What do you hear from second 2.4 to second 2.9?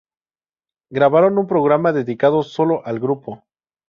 solo